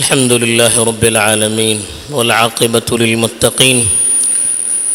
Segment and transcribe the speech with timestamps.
[0.00, 1.78] الحمد لله رب العالمين
[2.10, 3.88] والعاقبة للمتقين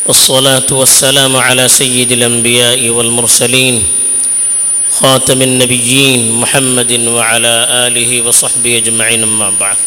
[0.05, 3.83] والصلاة والسلام على سيد الأنبياء والمرسلين
[4.91, 7.53] خاتم النبيين محمد وعلى
[7.87, 9.77] آله وصحبه أجمعين أما بعد.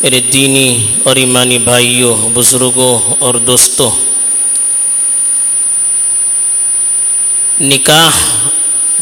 [0.00, 0.68] میرے دینی
[1.04, 3.90] اور ایمانی بھائیوں بزرگوں اور دوستوں
[7.60, 8.14] نکاح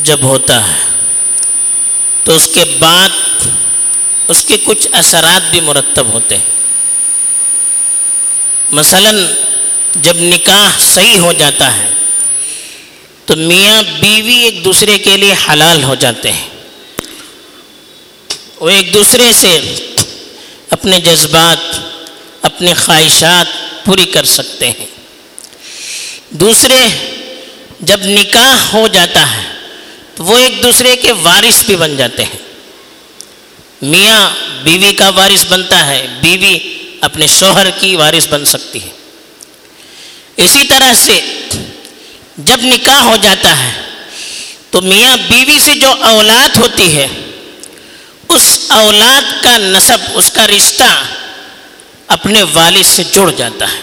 [0.02, 0.89] جب ہوتا ہے
[2.24, 3.08] تو اس کے بعد
[4.28, 6.44] اس کے کچھ اثرات بھی مرتب ہوتے ہیں۔
[8.70, 9.10] مثلا
[9.94, 11.88] جب نکاح صحیح ہو جاتا ہے،
[13.26, 16.48] تو میاں بیوی ایک دوسرے کے لیے حلال ہو جاتے ہیں۔
[18.60, 19.74] وہ ایک دوسرے سے
[20.70, 21.80] اپنے جذبات،
[22.42, 23.46] اپنے خواہشات
[23.84, 24.86] پوری کر سکتے ہیں۔
[26.30, 26.78] دوسرے
[27.80, 29.49] جب نکاح ہو جاتا ہے
[30.20, 32.38] تو وہ ایک دوسرے کے وارث بھی بن جاتے ہیں۔
[33.82, 34.30] میاں
[34.62, 36.58] بیوی کا وارث بنتا ہے، بیوی
[37.00, 38.88] اپنے شوہر کی وارث بن سکتی ہے۔
[40.36, 41.20] اسی طرح سے
[42.36, 43.72] جب نکاح ہو جاتا ہے
[44.70, 47.06] تو میاں بیوی سے جو اولاد ہوتی ہے،
[48.28, 51.02] اس اولاد کا نصب اس کا رشتہ
[52.06, 53.80] اپنے والد سے جڑ جاتا ہے۔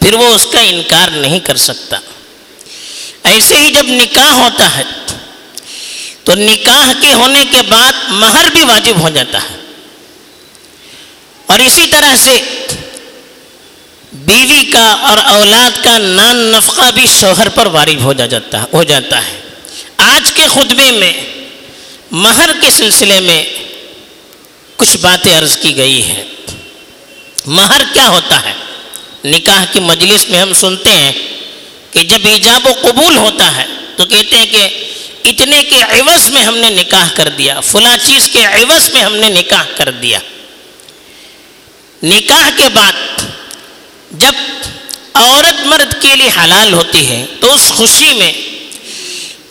[0.00, 1.96] پھر وہ اس کا انکار نہیں کر سکتا۔
[3.24, 4.82] ایسے ہی جب نکاح ہوتا ہے
[6.24, 9.56] تو نکاح کے ہونے کے بعد مہر بھی واجب ہو جاتا ہے۔
[11.46, 12.66] اور اسی طرح سے
[14.12, 19.26] بیوی کا اور اولاد کا نان نفقہ بھی شوہر پر وارب ہو جاتا ہو جاتا
[19.26, 19.40] ہے۔
[19.96, 21.12] آج کے خطبے میں
[22.10, 23.44] مہر کے سلسلے میں
[24.76, 26.24] کچھ باتیں عرض کی گئی ہیں۔
[27.46, 28.52] مہر کیا ہوتا ہے؟
[29.24, 31.12] نکاح کی مجلس میں ہم سنتے ہیں
[31.90, 33.64] کہ جب ایجاب و قبول ہوتا ہے
[33.96, 34.68] تو کہتے ہیں کہ
[35.24, 39.16] اتنے کے عوض میں ہم نے نکاح کر دیا، فلاں چیز کے عوض میں ہم
[39.16, 40.18] نے نکاح کر دیا۔
[42.02, 42.92] نکاح کے بعد
[44.10, 44.32] جب
[45.14, 48.32] عورت مرد کے لیے حلال ہوتی ہے، تو اس خوشی میں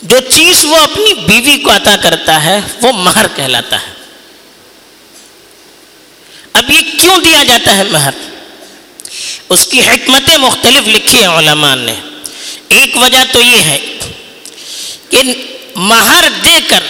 [0.02, 3.92] جو چیز وہ اپنی بیوی کو عطا کرتا ہے، وہ مہر کہلاتا ہے۔
[6.52, 8.10] اب یہ کیوں دیا جاتا ہے مہر؟
[9.48, 11.94] اس کی حکمتیں مختلف لکھی ہیں علماء نے۔
[12.68, 13.78] ایک وجہ تو یہ ہے
[15.10, 15.22] کہ
[15.76, 16.82] مہر دے کر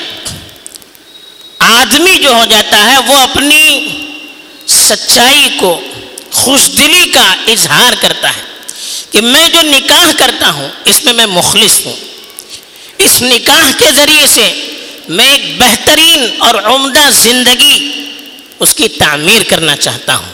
[1.59, 3.89] آدمی جو ہو جاتا ہے وہ اپنی
[4.67, 5.81] سچائی کو
[6.33, 8.43] خوش دلی کا اظہار کرتا ہے
[9.11, 11.97] کہ میں جو نکاح کرتا ہوں، اس میں میں مخلص ہوں۔
[12.99, 14.67] اس نکاح کے ذریعے سے
[15.09, 17.93] میں ایک بہترین اور عمدہ زندگی
[18.61, 20.33] اس کی تعمیر کرنا چاہتا ہوں۔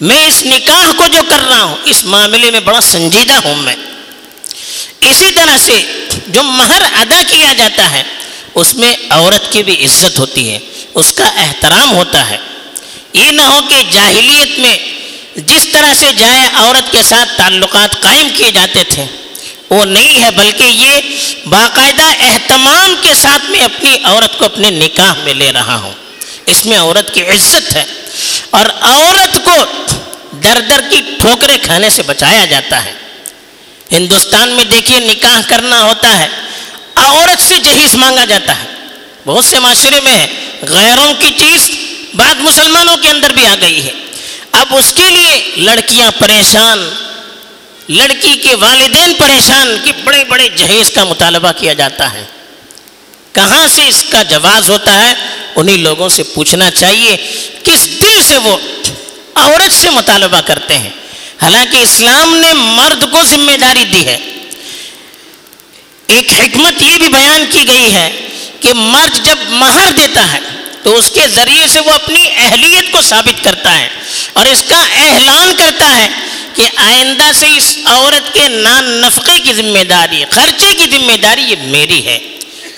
[0.00, 3.76] میں اس نکاح کو جو کر رہا ہوں، اس معاملے میں بڑا سنجیدہ ہوں میں۔
[5.00, 8.02] اسی طرح سے جو مہر ادا کیا جاتا ہے،
[8.54, 10.58] اس میں عورت کی بھی عزت ہوتی ہے،
[10.94, 12.36] اس کا احترام ہوتا ہے۔
[13.12, 14.76] یہ نہ ہو کہ جاہلیت میں
[15.36, 19.04] جس طرح سے جائے عورت کے ساتھ تعلقات قائم کیے جاتے تھے،
[19.70, 21.00] وہ نہیں ہے، بلکہ یہ
[21.46, 25.92] باقاعدہ اہتمام کے ساتھ میں اپنی عورت کو اپنے نکاح میں لے رہا ہوں۔
[26.46, 27.84] اس میں عورت کی عزت ہے
[28.50, 29.56] اور عورت کو
[30.42, 32.92] در در کی ٹھوکریں کھانے سے بچایا جاتا ہے۔
[33.92, 36.28] ہندوستان میں دیکھیے نکاح کرنا ہوتا ہے،
[36.94, 38.66] عورت سے جہیز مانگا جاتا ہے۔
[39.26, 40.26] بہت سے معاشرے میں ہے
[40.62, 41.70] غیروں کی چیز
[42.14, 43.92] بات مسلمانوں کے اندر بھی آ گئی ہے۔
[44.52, 46.90] اب اس کے لیے لڑکیاں پریشان،
[47.88, 52.24] لڑکی کے والدین پریشان کہ بڑے بڑے جہیز کا مطالبہ کیا جاتا ہے۔
[53.32, 55.14] کہاں سے اس کا جواز ہوتا ہے؟
[55.56, 57.16] انہی لوگوں سے پوچھنا چاہیے،
[57.62, 58.56] کس دل سے وہ
[59.34, 60.90] عورت سے مطالبہ کرتے ہیں؟
[61.42, 64.18] حالانکہ اسلام نے مرد کو ذمہ داری دی ہے۔
[66.06, 68.28] ایک حکمت یہ بھی بیان کی گئی ہے
[68.60, 70.38] کہ مرد جب مہر دیتا ہے
[70.82, 73.88] تو اس کے ذریعے سے وہ اپنی اہلیت کو ثابت کرتا ہے
[74.32, 76.08] اور اس کا اعلان کرتا ہے
[76.54, 81.42] کہ آئندہ سے اس عورت کے نان نفقے کی ذمہ داری، خرچے کی ذمہ داری
[81.42, 82.18] یہ میری ہے۔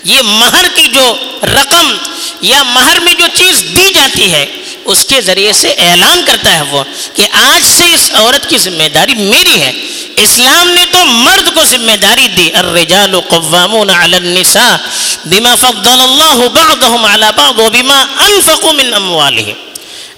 [0.04, 1.96] یہ مہر کی جو رقم
[2.40, 4.46] یا مہر میں جو چیز دی جاتی ہے
[4.84, 6.84] اس کے ذریعے سے اعلان کرتا ہے وہ
[7.14, 9.72] کہ آج سے اس عورت کی ذمہ داری میری ہے۔
[10.16, 14.76] اسلام نے تو مرد کو ذمہ داری دی۔ الرجال قوامون علی النساء
[15.24, 19.52] بما فضل اللہ بعضهم على بعض وبما انفقوا من اموالهم۔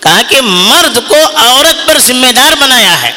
[0.00, 3.12] کہا کہ مرد کو عورت پر ذمہ دار بنایا ہے۔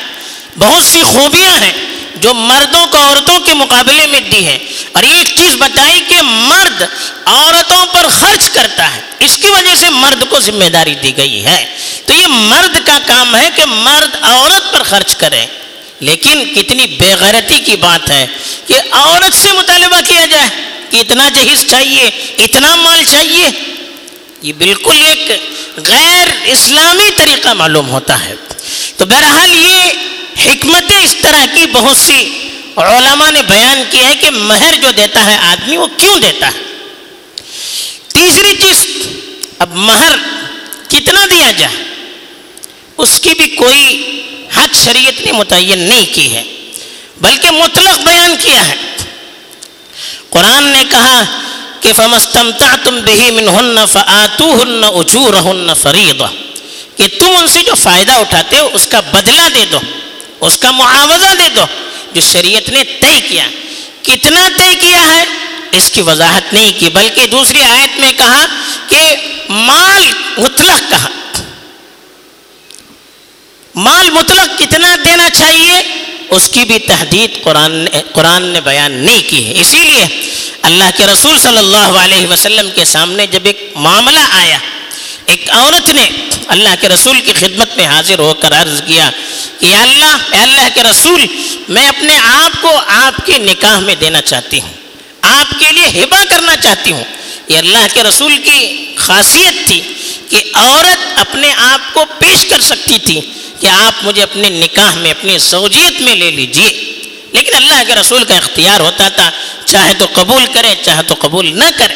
[0.60, 1.89] بہت سی خوبیاں ہیں۔
[2.22, 4.58] جو مردوں کو عورتوں کے مقابلے میں دی ہے
[4.92, 6.84] اور ایک چیز بتائی کہ مرد
[7.26, 11.46] عورتوں پر خرچ کرتا ہے، اس کی وجہ سے مرد کو ذمہ داری دی گئی
[11.46, 15.46] ہے۔ تو یہ مرد کا کام ہے کہ مرد عورت پر خرچ کرے۔
[16.00, 18.28] لیکن کتنی بے غیرتی کی بات ہے
[18.68, 20.50] کہ عورت سے مطالبہ کیا جائے،
[20.90, 23.50] کہ اتنا جہیز چاہیے، اتنا مال چاہیے۔
[24.42, 25.32] یہ بالکل ایک
[25.76, 28.36] غیر اسلامی طریقہ معلوم ہوتا ہے۔
[28.98, 29.92] تو بہرحال یہ
[30.46, 32.40] حکمت اس طرح کی بہت سی
[32.76, 36.60] علماء نے بیان کیا ہے کہ مہر جو دیتا ہے آدمی وہ کیوں دیتا ہے؟
[38.08, 38.86] تیسری چیز،
[39.60, 40.12] اب مہر
[40.88, 41.76] کتنا دیا جائے؟
[42.98, 44.12] اس کی بھی کوئی
[44.56, 46.44] حد شریعت نے متعین نہیں کی ہے،
[47.22, 48.76] بلکہ مطلق بیان کیا ہے۔
[50.30, 51.24] قرآن نے کہا
[51.80, 55.72] کہ فمستمتا تم بہی من ہن فعتو ہن اچور ہن
[56.96, 59.80] کہ تم ان سے جو فائدہ اٹھاتے ہو، اس کا بدلہ دے دو۔
[60.40, 61.66] اس کا معاوضہ دے دو
[62.14, 63.48] جو شریعت نے طے کیا۔
[64.02, 65.24] کتنا طے کیا ہے؟
[65.72, 68.46] اس کی وضاحت نہیں کی، بلکہ دوسری آیت میں کہا
[68.88, 69.16] کہ
[69.50, 70.04] مال
[70.38, 71.10] مطلق کہا۔
[73.76, 75.82] مال مطلق کتنا دینا چاہیے؟
[76.30, 80.32] اس کی بھی تحدید قرآن نے قرآن نے بیان نہیں کی ہے۔ اسی لیے
[80.62, 84.58] اللہ کے رسول صلی اللہ علیہ وسلم کے سامنے جب ایک معاملہ آیا،
[85.26, 86.10] ایک عورت نے
[86.48, 89.12] اللہ کے رسول کی خدمت میں حاضر ہو کر عرض کیا
[89.60, 91.26] کہ اللہ، اے اللہ کے رسول،
[91.70, 94.74] میں اپنے آپ کو آپ کے نکاح میں دینا چاہتی ہوں۔
[95.22, 97.04] آپ کے لیے ہبا کرنا چاہتی ہوں۔
[97.48, 99.82] یہ اللہ کے رسول کی خاصیت تھی
[100.30, 103.22] کہ عورت اپنے آپ کو پیش کر سکتی تھی
[103.60, 107.00] کہ آپ مجھے اپنے نکاح میں، اپنی زوجیت میں لے لیجیے۔
[107.32, 109.32] لیکن اللہ کے رسول کا اختیار ہوتا تھا،
[109.66, 111.94] چاہے تو قبول کرے، چاہے تو قبول نہ کرے۔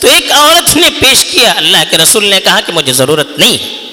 [0.00, 3.58] تو ایک عورت نے پیش کیا۔ اللہ کے رسول نے کہا کہ مجھے ضرورت نہیں
[3.58, 3.92] ہے۔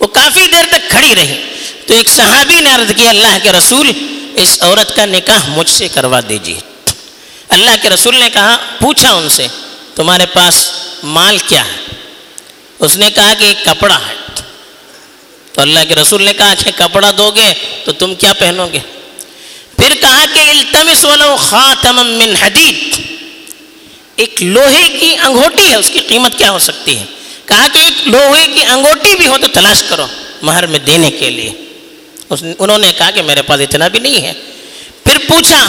[0.00, 1.49] وہ کافی دیر تک کھڑی رہی۔
[1.90, 3.90] تو ایک صحابی نے عرض کیا اللہ کے رسول،
[4.36, 6.60] اس عورت کا نکاح مجھ سے کروا دیجیے
[7.48, 9.46] اللہ کے رسول نے کہا، پوچھا ان سے،
[9.94, 10.70] تمہارے پاس
[11.02, 11.76] مال کیا ہے؟
[12.78, 14.14] اس نے کہا کہ ایک کپڑا ہے۔
[15.52, 17.54] تو اللہ کے رسول نے کہا کہ کپڑا دو گے،
[17.84, 18.78] تو تم کیا پہنو گے؟
[19.76, 23.00] پھر کہا کہ، التمس ولو خاتم من حدید۔
[24.16, 27.04] ایک لوہے کی انگوٹی ہے، اس کی قیمت کیا ہو سکتی ہے؟
[27.46, 30.06] کہا کہ ایک لوہے کی انگوٹی بھی ہو تو تلاش کرو
[30.42, 31.52] مہر میں دینے کے لیے۔
[32.58, 34.32] انہوں نے کہا کہ میرے پاس اتنا بھی نہیں ہے۔
[35.04, 35.68] پھر پوچھا،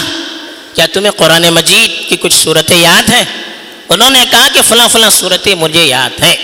[0.73, 3.25] کیا تمہیں قرآن مجید کی کچھ صورتیں یاد ہیں؟
[3.89, 6.35] انہوں نے کہا کہ فلاں فلاں صورتیں مجھے یاد ہیں۔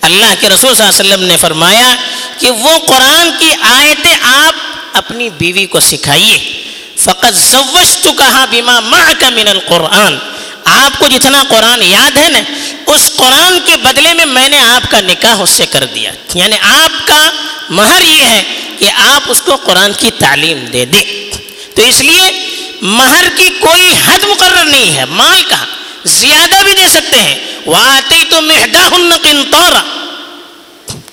[0.00, 1.96] اللہ کے رسول صلی اللہ علیہ وسلم نے فرمایا
[2.38, 4.54] کہ وہ قرآن کی آیتیں آپ
[4.92, 6.64] اپنی بیوی کو سکھائیے۔
[6.96, 10.18] فقط زوش تو کہا بیما ماں کا من القرآن۔
[10.64, 12.38] آپ کو جتنا قرآن یاد ہے نا،
[12.86, 16.56] اس قرآن کے بدلے میں میں نے آپ کا نکاح اس سے کر دیا۔ یعنی
[16.60, 17.30] آپ کا
[17.70, 18.42] مہر یہ ہے
[18.78, 21.34] کہ آپ اس کو قرآن کی تعلیم دے دیں۔
[21.74, 22.46] تو اس لیے
[22.82, 25.64] مہر کی کوئی حد مقرر نہیں ہے۔ مال کا
[26.04, 28.88] زیادہ بھی دے سکتے ہیں۔ وہ آتے تو مہدا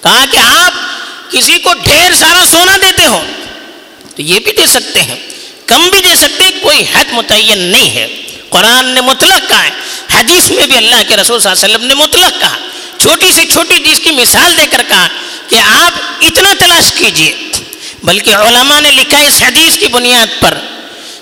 [0.02, 0.72] کہا کہ آپ
[1.32, 3.24] کسی کو ڈھیر سارا سونا دیتے ہو۔
[4.16, 5.16] تو یہ بھی دے سکتے ہیں۔
[5.66, 9.70] کم بھی دے سکتے ہیں، کوئی حد متعین نہیں ہے۔ قرآن نے مطلق کہا ہے۔
[10.14, 12.58] حدیث میں بھی اللہ کے رسول صلی اللہ علیہ وسلم نے مطلق کہا۔
[12.98, 15.08] چھوٹی سے چھوٹی چیز کی مثال دے کر کہا
[15.48, 15.92] کہ آپ
[16.22, 17.51] اتنا تلاش کیجیے۔
[18.04, 20.58] بلکہ علماء نے لکھا اس حدیث کی بنیاد پر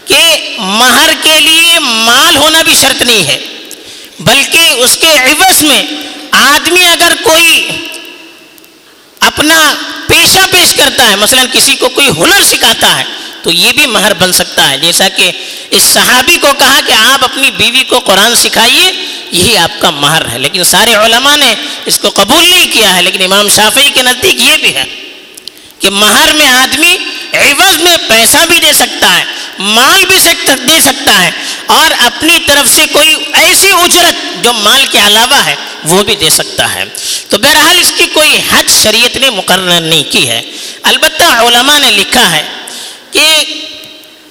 [0.05, 3.39] کہ مہر کے لیے مال ہونا بھی شرط نہیں ہے،
[4.19, 5.81] بلکہ اس کے عوض میں
[6.31, 7.67] آدمی اگر کوئی
[9.19, 9.73] اپنا
[10.07, 13.03] پیشہ پیش کرتا ہے، مثلا کسی کو کوئی ہنر سکھاتا ہے،
[13.43, 15.31] تو یہ بھی مہر بن سکتا ہے۔ جیسا کہ
[15.69, 18.91] اس صحابی کو کہا کہ آپ اپنی بیوی کو قرآن سکھائیے،
[19.31, 21.53] یہی آپ کا مہر ہے۔ لیکن سارے علماء نے
[21.85, 24.85] اس کو قبول نہیں کیا ہے، لیکن امام شافعی کے نزدیک یہ بھی ہے۔
[25.79, 26.97] کہ مہر میں آدمی
[27.33, 29.23] عوض میں پیسہ بھی دے سکتا ہے،
[29.59, 30.15] مال بھی
[30.67, 31.31] دے سکتا ہے
[31.65, 36.29] اور اپنی طرف سے کوئی ایسی اجرت جو مال کے علاوہ ہے، وہ بھی دے
[36.29, 36.83] سکتا ہے۔
[37.29, 40.41] تو بہرحال اس کی کوئی حد شریعت نے مقرر نہیں کی ہے۔
[40.83, 42.43] البتہ علماء نے لکھا ہے
[43.11, 43.25] کہ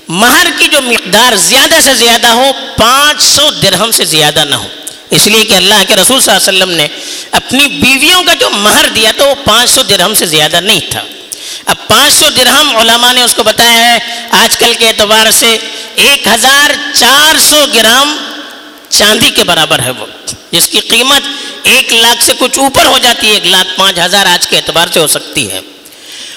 [0.09, 4.69] مہر کی جو مقدار زیادہ سے زیادہ ہو، پانچ سو درہم سے زیادہ نہ ہو۔
[5.11, 6.87] اس لیے کہ اللہ کے رسول صلی اللہ علیہ وسلم نے
[7.31, 11.05] اپنی بیویوں کا جو مہر دیا تو وہ پانچ سو درہم سے زیادہ نہیں تھا۔
[11.69, 15.59] اب پانچ سو درہم علماء نے اس کو بتایا ہے، آج کل کے اعتبار سے
[15.95, 18.17] ایک ہزار چار سو گرام
[18.89, 20.07] چاندی کے برابر ہے وہ۔
[20.51, 21.23] جس کی قیمت
[21.63, 24.87] ایک لاکھ سے کچھ اوپر ہو جاتی ہے، ایک لاکھ پانچ ہزار آج کے اعتبار
[24.95, 25.61] سے ہو سکتی ہے۔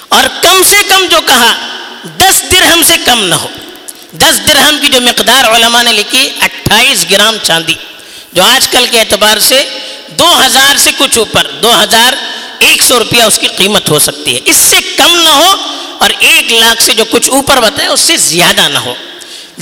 [0.09, 1.55] اور کم سے کم جو کہا،
[2.17, 3.47] دس درہم سے کم نہ ہو۔
[4.11, 7.73] دس درہم کی جو مقدار علماء نے لکھی، اٹھائیس گرام چاندی۔
[8.33, 9.65] جو آج کل کے اعتبار سے
[10.07, 12.13] دو ہزار سے کچھ اوپر، دو ہزار
[12.61, 15.53] ایک سو روپیہ اس کی قیمت ہو سکتی ہے۔ اس سے کم نہ ہو
[15.99, 18.93] اور ایک لاکھ سے جو کچھ اوپر بتائے، اس سے زیادہ نہ ہو۔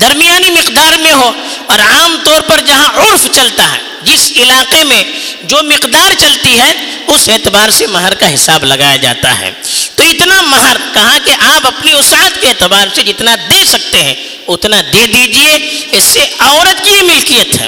[0.02, 1.32] درمیانی مقدار میں ہو
[1.66, 5.04] اور عام طور پر جہاں عرف چلتا ہے، جس علاقے میں
[5.44, 6.74] جو مقدار چلتی ہے،
[7.08, 9.52] اس اعتبار سے مہر کا حساب لگایا جاتا ہے۔
[9.96, 14.16] تو اتنا مہر کہا کہ آپ اپنی اسعت کے اعتبار سے جتنا دے سکتے ہیں،
[14.48, 17.68] اتنا دے دیجیے۔ اس سے عورت کی ملکیت ہے۔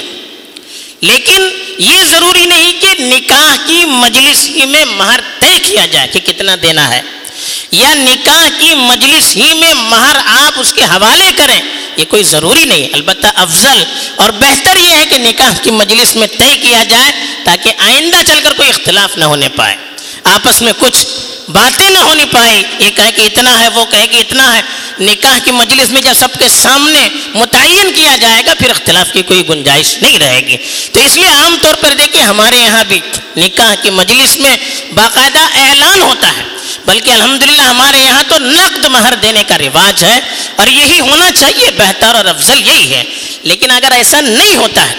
[1.02, 6.20] لیکن یہ ضروری نہیں کہ نکاح کی مجلس ہی میں مہر طے کیا جائے کہ
[6.26, 7.00] کتنا دینا ہے،
[7.72, 11.60] یا نکاح کی مجلس ہی میں مہر آپ اس کے حوالے کریں،
[11.96, 13.82] یہ کوئی ضروری نہیں، البتہ افضل
[14.16, 17.12] اور بہتر یہ ہے کہ نکاح کی مجلس میں طے کیا جائے
[17.44, 19.76] تاکہ آئندہ چل کر کوئی اختلاف نہ ہونے پائے۔
[20.32, 21.06] آپس میں کچھ
[21.48, 24.62] باتیں نہ ہونی پائی۔ یہ کہے کہ اتنا ہے، وہ کہے کہ اتنا ہے۔
[25.00, 29.22] نکاح کی مجلس میں جب سب کے سامنے متعین کیا جائے گا، پھر اختلاف کی
[29.22, 30.56] کوئی گنجائش نہیں رہے گی۔
[30.92, 33.00] تو اس لیے عام طور پر دیکھیں ہمارے یہاں بھی
[33.36, 34.56] نکاح کی مجلس میں
[34.94, 36.42] باقاعدہ اعلان ہوتا ہے۔
[36.86, 40.20] بلکہ الحمدللہ، ہمارے یہاں تو نقد مہر دینے کا رواج ہے
[40.56, 43.04] اور یہی ہونا چاہیے، بہتر اور افضل یہی ہے۔
[43.42, 44.94] لیکن اگر ایسا نہیں ہوتا ہے،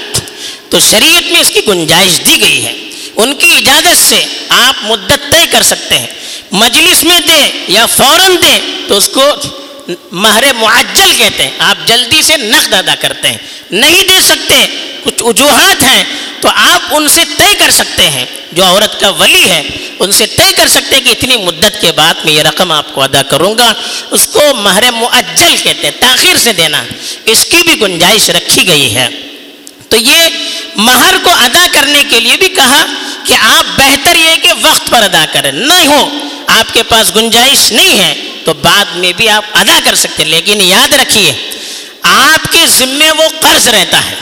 [0.69, 2.73] تو شریعت میں اس کی گنجائش دی گئی ہے۔
[3.15, 6.07] ان کی اجازت سے آپ مدت طے کر سکتے ہیں۔
[6.53, 9.21] مجلس میں دیں یا فوراً دیں تو اس کو
[10.11, 13.37] مہر معجل کہتے ہیں۔ آپ جلدی سے نقد ادا کرتے ہیں۔
[13.71, 14.65] نہیں دے سکتے،
[15.03, 16.03] کچھ وجوہات ہیں،
[16.41, 19.61] تو آپ ان سے طے کر سکتے ہیں۔ جو عورت کا ولی ہے،
[19.99, 22.93] ان سے طے کر سکتے ہیں کہ اتنی مدت کے بعد میں یہ رقم آپ
[22.93, 23.73] کو ادا کروں گا۔
[24.11, 26.83] اس کو مہر معجل کہتے ہیں، تاخیر سے دینا۔
[27.25, 29.07] اس کی بھی گنجائش رکھی گئی ہے۔
[29.89, 30.29] تو یہ
[30.75, 32.85] مہر کو ادا کرنے کے لیے بھی کہا
[33.23, 36.09] کہ آپ بہتر یہ کہ وقت پر ادا کریں۔ نہیں ہو
[36.59, 38.13] آپ کے پاس گنجائش نہیں ہے،
[38.45, 41.51] تو بعد میں بھی آپ ادا کر سکتے لیکن یاد رکھیے،
[42.01, 44.15] آپ کے ذمے وہ قرض رہتا ہے۔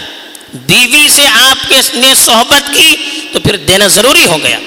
[0.53, 2.95] بیوی سے آپ کے نے صحبت کی
[3.33, 4.59] تو پھر دینا ضروری ہو گیا۔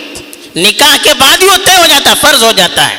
[0.56, 2.96] نکاح کے بعد ہی وہ طے ہو جاتا، فرض ہو جاتا ہے۔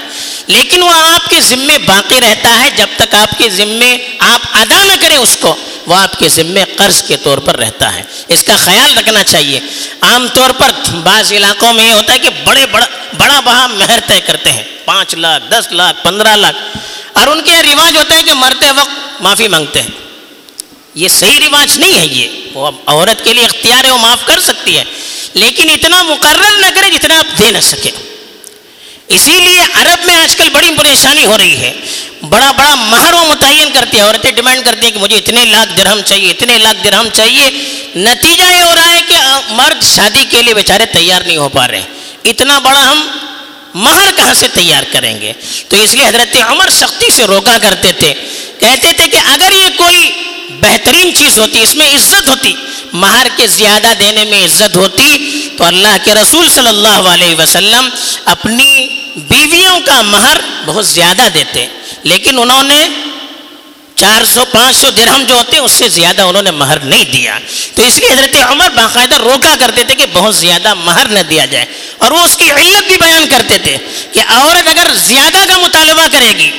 [0.47, 4.83] لیکن وہ آپ کے ذمے باقی رہتا ہے، جب تک آپ کے ذمے آپ ادا
[4.83, 5.55] نہ کریں اس کو۔
[5.85, 9.59] وہ آپ کے ذمے قرض کے طور پر رہتا ہے۔ اس کا خیال رکھنا چاہیے۔
[10.01, 12.85] عام طور پر بعض علاقوں میں یہ ہوتا ہے کہ بڑے بڑا
[13.17, 16.77] بڑا بہا مہر طے کرتے ہیں۔ پانچ لاکھ، دس لاکھ، پندرہ لاکھ۔
[17.13, 19.89] اور ان کے رواج ہوتا ہے کہ مرتے وقت معافی مانگتے ہیں۔
[20.95, 24.39] یہ صحیح رواج نہیں ہے یہ۔ وہ عورت کے لیے اختیار ہے، وہ معاف کر
[24.39, 24.83] سکتی ہے۔
[25.33, 27.91] لیکن اتنا مقرر نہ کرے جتنا آپ دے نہ سکے
[29.07, 31.73] اسی لیے عرب میں آج کل بڑی پریشانی ہو رہی ہے۔
[32.29, 35.77] بڑا بڑا مہر وہ متعین کرتی ہے عورتیں ڈیمانڈ کرتی ہیں کہ مجھے اتنے لاکھ
[35.77, 37.49] درہم چاہیے، اتنے لاکھ درہم چاہیے۔
[37.95, 39.15] نتیجہ یہ ہو رہا ہے کہ
[39.49, 41.81] مرد شادی کے لیے بیچارے تیار نہیں ہو پا رہے۔
[42.23, 43.07] اتنا بڑا ہم
[43.73, 45.33] مہر کہاں سے تیار کریں گے؟
[45.67, 48.13] تو اس لیے حضرت عمر سختی سے روکا کرتے تھے۔
[48.59, 50.11] کہتے تھے کہ اگر یہ کوئی
[50.49, 52.53] بہترین چیز ہوتی، اس میں عزت ہوتی،
[52.93, 57.89] مہر کے زیادہ دینے میں عزت ہوتی، تو اللہ کے رسول صلی اللہ علیہ وسلم
[58.25, 58.84] اپنی
[59.15, 61.67] بیویوں کا مہر بہت زیادہ دیتے
[62.03, 62.87] لیکن انہوں نے
[63.95, 67.39] چار سو، پانچ سو درہم جو ہوتے اس سے زیادہ انہوں نے مہر نہیں دیا۔
[67.75, 71.45] تو اس لیے حضرت عمر باقاعدہ روکا کرتے تھے کہ بہت زیادہ مہر نہ دیا
[71.45, 71.65] جائے۔
[71.97, 73.77] اور وہ اس کی علت بھی بیان کرتے تھے
[74.11, 76.51] کہ عورت اگر زیادہ کا مطالبہ کرے گی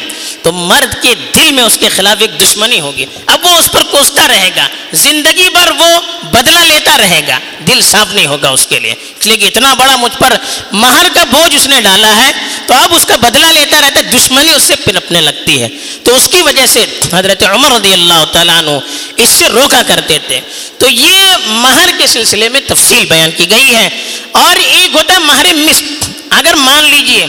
[0.47, 3.83] تو مرد کے دل میں اس کے خلاف ایک دشمنی ہوگی۔ اب وہ اس پر
[3.83, 6.01] کوستا رہے گا۔ زندگی بھر وہ
[6.31, 9.75] بدلہ لیتا رہے گا۔ دل صاف نہیں ہوگا اس کے لیے۔ اس لیے کہ اتنا
[9.75, 10.33] بڑا مجھ پر
[10.73, 12.33] مہر کا بوجھ اس نے ڈالا ہے
[12.67, 15.69] تو اب اس کا بدلہ لیتا رہتا ہے، دشمنی اس سے پنپنے لگتی ہے۔
[16.05, 18.71] تو اس کی وجہ سے حضرت عمر رضی اللہ تعالیٰ عنہ
[19.17, 20.41] اس سے روکا کرتے تھے۔
[20.79, 23.89] تو یہ مہر کے سلسلے میں تفصیل بیان کی گئی ہے۔
[24.33, 25.85] اور ایک ہوتا ہے مہر مصر۔
[26.31, 27.27] اگر مان لیجیے،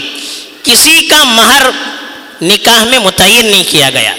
[0.64, 1.62] کسی کا مہر
[2.42, 4.14] نکاح میں متعین نہیں کیا گیا۔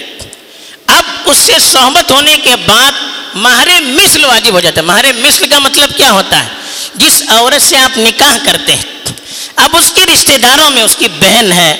[0.87, 2.91] اب اس سے صحبت ہونے کے بعد
[3.35, 6.49] مہر مثل واجب ہو جاتا ہے۔ مہر مثل کا مطلب کیا ہوتا ہے؟
[6.95, 9.13] جس عورت سے آپ نکاح کرتے ہیں،
[9.55, 11.75] اب اس کے رشتہ داروں میں اس کی بہن ہے،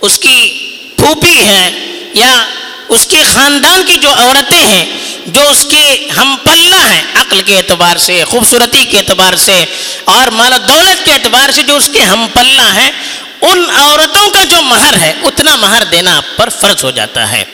[0.00, 0.36] اس کی
[0.96, 1.70] پھوپھی ہے،
[2.14, 2.44] یا
[2.88, 4.84] اس کے خاندان کی جو عورتیں ہیں،
[5.26, 9.64] جو اس کے ہم پلہ ہیں، عقل کے اعتبار سے، خوبصورتی کے اعتبار سے،
[10.04, 12.90] اور مال و دولت کے اعتبار سے جو اس کے ہم پلہ ہیں
[13.40, 17.44] ان عورتوں کا جو مہر ہے، اتنا مہر دینا آپ پر فرض ہو جاتا ہے۔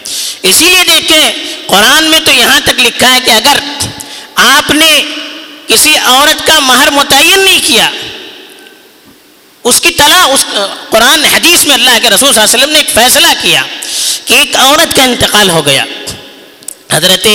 [0.42, 1.30] اسی لیے دیکھیں،
[1.66, 3.58] قرآن میں تو یہاں تک لکھا ہے کہ اگر
[4.34, 5.02] آپ نے
[5.66, 7.90] کسی عورت کا مہر متعین نہیں کیا،
[9.64, 10.44] اس کی طلاق اس
[10.90, 13.62] قرآن حدیث میں اللہ کے رسول صلی اللہ علیہ وسلم نے ایک فیصلہ کیا
[14.24, 15.84] کہ ایک عورت کا انتقال ہو گیا۔
[16.92, 17.26] حضرت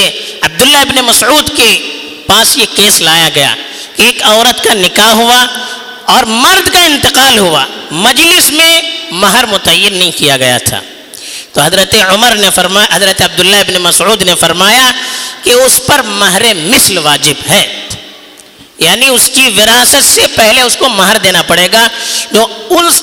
[0.42, 1.72] عبداللہ ابن مسعود کے
[2.28, 3.54] پاس یہ کیس لایا گیا
[3.96, 5.46] کہ ایک عورت کا نکاح ہوا
[6.06, 8.82] اور مرد کا انتقال ہوا۔ مجلس میں
[9.12, 10.82] مہر متعین نہیں کیا گیا تھا۔
[11.54, 14.92] تو حضرت عمر نے فرمایا، حضرت عبداللہ ابن مسعود نے فرمایا
[15.44, 17.88] کہ اس پر مہر مثل واجب ہے۔
[18.78, 21.88] یعنی اس کی وراثت سے پہلے اس کو مہر دینا پڑے گا۔
[22.32, 23.02] جو اس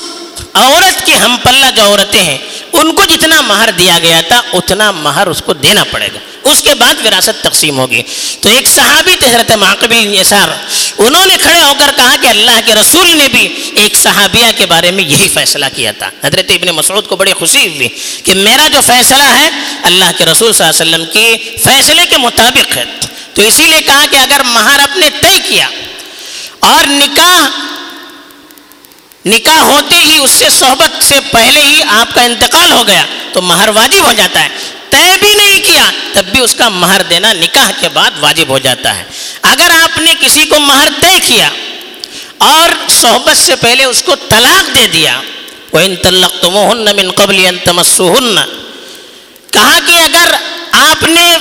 [0.53, 2.37] عورت کے ہم پلہ جو عورتیں ہیں
[2.77, 6.19] ان کو جتنا مہر دیا گیا تھا، اتنا مہر اس کو دینا پڑے گا۔
[6.49, 8.01] اس کے بعد وراثت تقسیم ہوگی۔
[8.41, 10.49] تو ایک صحابی تھے، حضرت معقبل یسار۔
[10.97, 14.65] انہوں نے کھڑے ہو کر کہا کہ اللہ کے رسول نے بھی ایک صحابیہ کے
[14.65, 17.87] بارے میں یہی فیصلہ کیا تھا۔ حضرت ابن مسعود کو بڑی خوشی ہوئی
[18.23, 19.49] کہ میرا جو فیصلہ ہے،
[19.83, 22.83] اللہ کے رسول صلی اللہ علیہ وسلم کے فیصلے کے مطابق ہے۔
[23.33, 25.69] تو اسی لیے کہا کہ اگر مہر اپنے طے کیا
[26.59, 27.76] اور نکاح
[29.25, 33.41] نکاح ہوتے ہی اس سے صحبت سے پہلے ہی آپ کا انتقال ہو گیا تو
[33.41, 34.49] مہر واجب ہو جاتا ہے۔
[34.89, 38.57] طے بھی نہیں کیا، تب بھی اس کا مہر دینا نکاح کے بعد واجب ہو
[38.57, 39.03] جاتا ہے۔
[39.41, 41.49] اگر آپ نے کسی کو مہر طے کیا
[42.37, 45.21] اور صحبت سے پہلے اس کو طلاق دے دیا
[45.71, 48.39] وہ ان تلق من قبل ان تمسن
[49.51, 50.35] کہا کہ اگر
[50.71, 51.37] آپ نے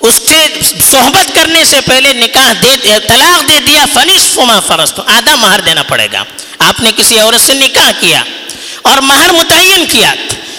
[0.00, 0.46] اس سے
[0.90, 5.60] صحبت کرنے سے پہلے نکاح دے، طلاق دے دیا فنس فما فرض تو آدھا مہر
[5.60, 6.24] دینا پڑے گا۔
[6.68, 8.22] آپ نے کسی عورت سے نکاح کیا
[8.82, 10.14] اور مہر متعین کیا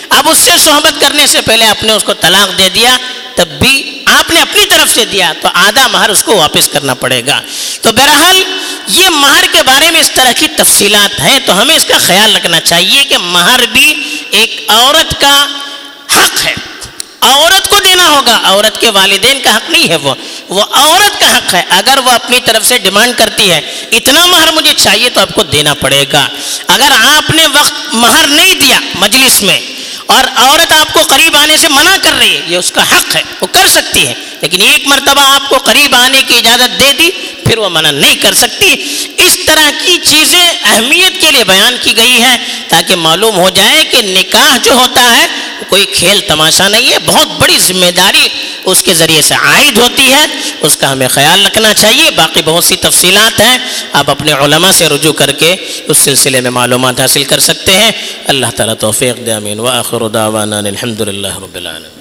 [0.10, 2.98] اب اس سے صحبت کرنے سے پہلے آپ نے اس کو طلاق دے دیا،
[3.36, 6.93] تب بھی آپ نے اپنی طرف سے دیا، تو آدھا مہر اس کو واپس کرنا
[6.93, 7.41] پڑے گا۔
[7.81, 8.43] تو بہرحال
[8.88, 12.36] یہ مہر کے بارے میں اس طرح کی تفصیلات ہیں، تو ہمیں اس کا خیال
[12.36, 15.45] رکھنا چاہیے کہ مہر بھی ایک عورت کا
[16.15, 16.55] حق ہے۔
[17.22, 20.15] عورت کو دینا ہوگا، عورت کے والدین کا حق نہیں ہے وہ۔
[20.53, 24.51] وہ عورت کا حق ہے۔ اگر وہ اپنی طرف سے ڈیمانڈ کرتی ہے، اتنا مہر
[24.51, 26.27] مجھے چاہیے تو آپ کو دینا پڑے گا۔
[26.67, 29.60] اگر آپ نے وقت مہر نہیں دیا مجلس میں
[30.05, 33.15] اور عورت آپ کو قریب آنے سے منع کر رہی ہے، یہ اس کا حق
[33.15, 36.93] ہے، وہ کر سکتی ہے۔ لیکن ایک مرتبہ آپ کو قریب آنے کی اجازت دے
[37.00, 37.10] دی،
[37.45, 38.75] پھر وہ منع نہیں کر سکتی۔
[39.17, 43.86] اس طرح کی چیزیں اہمیت کے لیے بیان کی گئی ہیں تاکہ معلوم ہو جائے
[43.86, 45.27] کہ نکاح جو ہوتا ہے
[45.69, 48.27] کوئی کھیل تماشا نہیں ہے، بہت بڑی ذمہ داری
[48.65, 50.25] اس کے ذریعے سے عائد ہوتی ہے،
[50.62, 53.58] اس کا ہمیں خیال رکھنا چاہیے۔ باقی بہت سی تفصیلات ہیں،
[53.93, 55.55] آپ اپنے علماء سے رجوع کر کے
[55.88, 57.91] اس سلسلے میں معلومات حاصل کر سکتے ہیں۔
[58.27, 61.93] اللہ تعالیٰ توفیق دامین وآخر دعوانا الحمد للہ رب العالمین۔